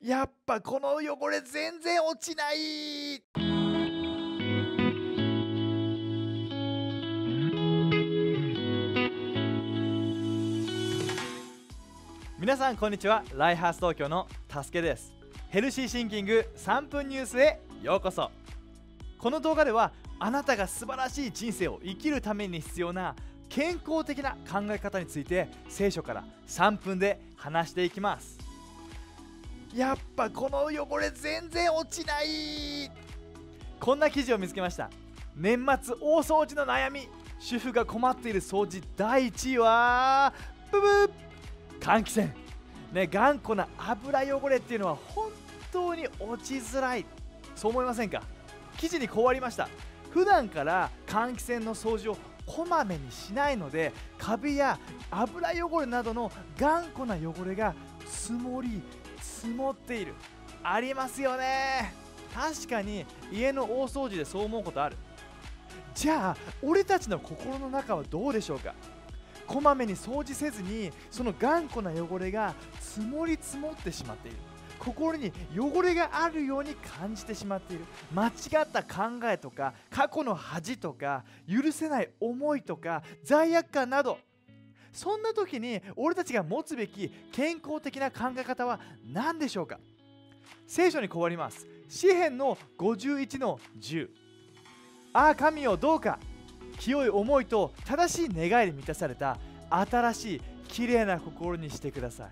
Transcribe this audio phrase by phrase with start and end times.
[0.00, 3.20] やっぱこの汚れ全然落ちない。
[12.38, 13.24] 皆さんこんにちは。
[13.34, 15.12] ライハース東京のたすけです。
[15.48, 18.30] ヘルシーシンキング3分ニュースへようこそ。
[19.18, 19.90] この動画では
[20.20, 23.16] あなたが素晴らしい人生を生きるために必要な
[23.48, 28.47] 健康的な考え方について聖書から3分で話していきます。
[29.74, 32.90] やっぱこの汚れ全然落ちない。
[33.78, 34.90] こんな記事を見つけました。
[35.36, 37.08] 年末大掃除の悩み。
[37.38, 40.32] 主婦が困っている掃除第1位は
[40.72, 41.10] ブブー。
[41.80, 42.30] 換気扇。
[42.92, 45.30] ね頑固な油汚れっていうのは本
[45.70, 47.06] 当に落ちづらい。
[47.54, 48.22] そう思いませんか？
[48.76, 49.68] 記事にこうありました。
[50.10, 54.78] 普段から換気扇の掃除をこまめにしないのでカビや
[55.10, 57.74] 油汚れなどの頑固な汚れが
[58.06, 58.82] 積もり
[59.20, 60.14] 積もっている。
[60.62, 61.94] ありますよね。
[62.34, 64.96] 確かに家の大掃除でそう思うことある。
[65.94, 68.74] じゃあ俺たちの心の中はどうでしょうか。
[69.46, 74.36] こまめに掃除せずにその頑固な汚れが積もり積もってしまっている。
[74.78, 77.84] 心に汚れがあるように感じてしまっている。
[78.14, 78.30] 間違
[78.62, 84.18] った考えとか過去の恥とか許せない思いとか罪悪感など
[84.92, 88.80] そんな時に俺たちが持つべき健康的な考え方は
[89.12, 89.78] 何でしょうか？
[90.66, 91.66] 聖書にこうあります。
[91.88, 94.08] 詩篇の51の10
[95.12, 96.18] ああ神よどうか。
[96.78, 99.38] 清い思いと正しい願いで満たされた。
[99.70, 102.30] 新しい綺麗な心にしてください。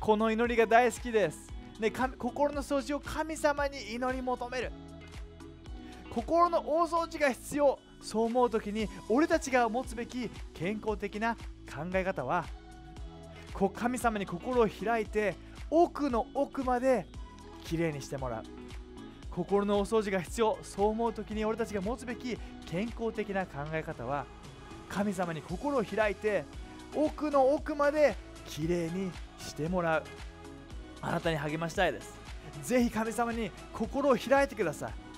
[0.00, 1.50] この祈りが大好きです。
[1.78, 4.72] ね、心の掃除を神様に祈り求める。
[6.10, 7.78] 心の大掃除が必要。
[8.00, 12.44] そう思う時に俺たちが持つべき健康的な考え方は
[13.74, 15.34] 神様に心を開いて
[15.70, 17.06] 奥の奥まで
[17.64, 18.42] きれいにしてもらう。
[19.30, 24.26] 心のお掃除が必要そう思う時に俺たちが持つべき健康的な考え方は
[24.88, 26.44] 神様に心を開いて
[26.96, 28.16] 奥の奥まで
[28.46, 30.04] きれいにしてもらう。
[31.00, 32.18] あなたに励ましたいです。
[32.62, 35.09] ぜひ神様に心を開いてください。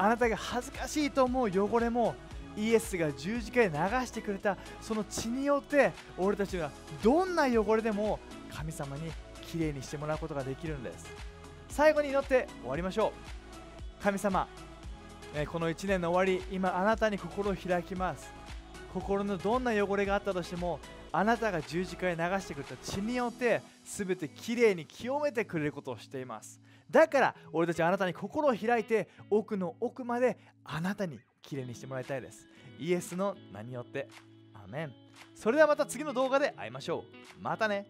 [0.00, 2.14] あなたが恥ずかしいと思う汚れも
[2.56, 6.70] イエスが十字架で流してくれたその血によって俺たちは
[7.02, 8.18] どんな汚れでも
[8.50, 9.12] 神様に
[9.42, 11.06] きれいにしてもらうことができるんです。
[11.68, 14.02] 最後に祈って終わりましょう。
[14.02, 14.48] 神様
[15.52, 18.32] この1年の終わり今あなたに心を開きます
[18.92, 20.80] 心のどんな汚れがあったとしても
[21.12, 26.60] あなたが十字架へ流してくれた血によって全てきれいに清めてくれることをしています。
[26.90, 32.46] だから俺たちはあなたに心を開いて奥の奥まであなたにきれいにしてもらいたいです。
[32.78, 34.08] イエスの名によって。
[34.54, 34.92] アメン。
[35.34, 37.04] それではまた次の動画で会いましょ
[37.38, 37.42] う。
[37.42, 37.86] またね。